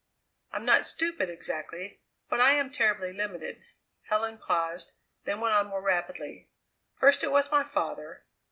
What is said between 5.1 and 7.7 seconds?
then went on more rapidly: "First it was my